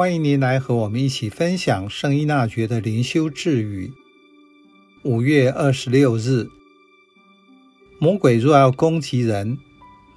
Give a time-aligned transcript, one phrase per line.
[0.00, 3.92] 欢迎您来和我们一起分享圣依纳爵的灵修智语。
[5.02, 6.48] 五月二十六日，
[7.98, 9.58] 魔鬼若要攻击人，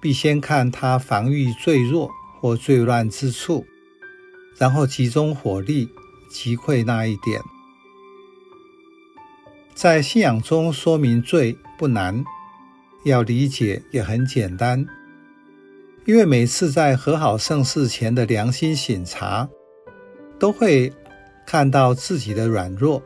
[0.00, 2.08] 必先看他防御最弱
[2.38, 3.66] 或最乱之处，
[4.56, 5.88] 然后集中火力
[6.30, 7.42] 击溃那一点。
[9.74, 12.24] 在信仰中说明罪不难，
[13.04, 14.86] 要理解也很简单。
[16.06, 19.48] 因为每次在和好圣事前的良心省察，
[20.42, 20.92] 都会
[21.46, 23.00] 看到自己的软弱。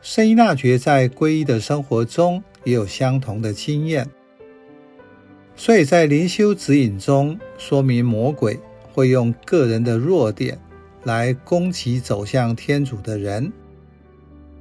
[0.00, 4.08] 圣依纳爵在皈依的生活中也有相同的经验，
[5.56, 8.60] 所以在灵修指引中说明魔鬼
[8.94, 10.56] 会用个人的弱点
[11.02, 13.52] 来攻击走向天主的人。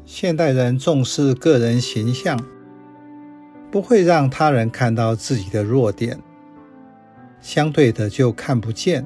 [0.05, 2.43] 现代人重视个人形象，
[3.69, 6.19] 不会让他人看到自己的弱点。
[7.41, 9.05] 相对的，就看不见，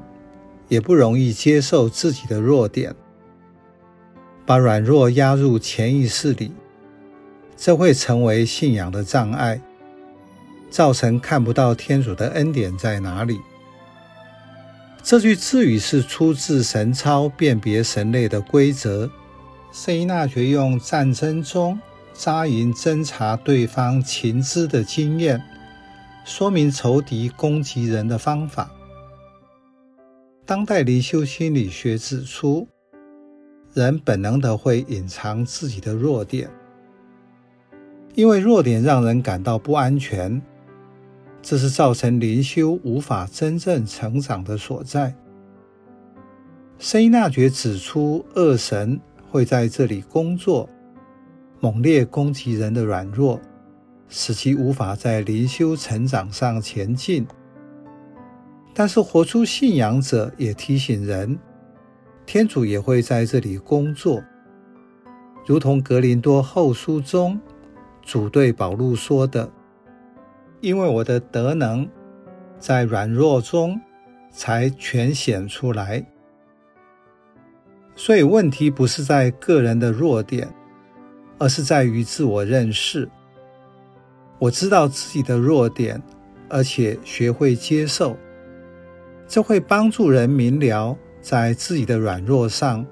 [0.72, 2.94] 也不容易接受自己的弱点，
[4.46, 6.50] 把软弱压入潜意识里，
[7.58, 9.60] 这会成为信仰的障碍，
[10.70, 13.38] 造成看不到天主的恩典在哪里。
[15.02, 19.10] 这句字语是出自神操辨别神类的规则。
[19.74, 21.78] 圣依纳爵用战争中
[22.14, 25.42] 扎营侦察对方情资的经验。
[26.24, 28.70] 说明仇敌攻击人的方法。
[30.44, 32.66] 当代灵修心理学指出，
[33.74, 36.50] 人本能的会隐藏自己的弱点，
[38.14, 40.42] 因为弱点让人感到不安全，
[41.40, 45.14] 这是造成灵修无法真正成长的所在。
[46.78, 50.68] 圣依纳爵指出，恶神会在这里工作，
[51.60, 53.40] 猛烈攻击人的软弱。
[54.14, 57.26] 使其无法在灵修成长上前进，
[58.74, 61.38] 但是活出信仰者也提醒人，
[62.24, 64.22] 天主也会在这里工作，
[65.46, 67.38] 如同格林多后书中
[68.02, 69.50] 主对保禄说的
[70.60, 71.88] ：“因为我的德能
[72.58, 73.78] 在软弱中
[74.30, 76.04] 才全显出来。”
[77.94, 80.50] 所以问题不是在个人的弱点，
[81.38, 83.06] 而是在于自我认识。
[84.38, 86.02] 我知道自己的弱点，
[86.48, 88.16] 而且学会接受，
[89.32, 92.86] 这会帮助人明了在自己的软弱上，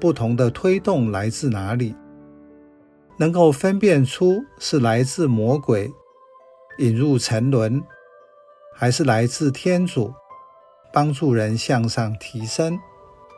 [0.00, 1.94] 不同的推动来自哪里，
[3.16, 5.88] 能够分辨出是来自魔鬼
[6.78, 7.80] 引入沉沦，
[8.74, 10.12] 还是来自天主
[10.92, 12.76] 帮助人向上提升，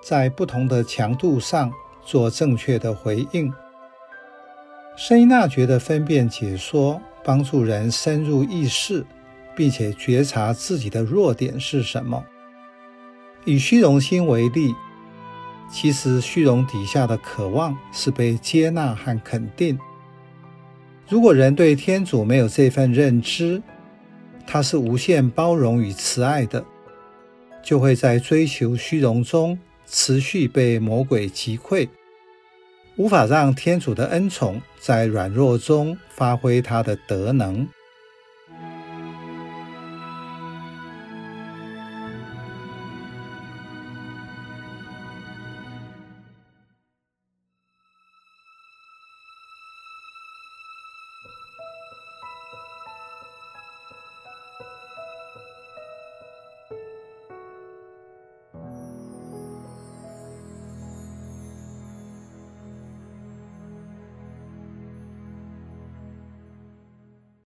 [0.03, 1.71] 在不同的强度上
[2.03, 3.53] 做正确的回应。
[4.97, 9.05] 圣依纳爵的分辨解说，帮助人深入意识，
[9.55, 12.25] 并且觉察自己的弱点是什么。
[13.49, 14.75] 以虚荣心为例，
[15.73, 19.79] 其实虚荣底下的渴望是被接纳和肯定。
[21.09, 23.63] 如果人对天主没有这份认知，
[24.47, 26.63] 他是无限包容与慈爱的，
[27.63, 31.89] 就会在追求虚荣中持续被魔鬼击溃。
[32.97, 37.67] 无法让天主的恩宠在软弱中发挥他的德能。